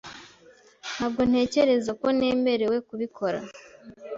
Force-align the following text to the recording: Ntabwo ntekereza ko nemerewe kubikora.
Ntabwo 0.95 1.21
ntekereza 1.29 1.91
ko 2.01 2.07
nemerewe 2.17 2.77
kubikora. 2.87 3.39